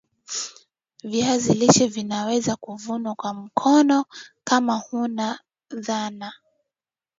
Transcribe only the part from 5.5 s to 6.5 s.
dhana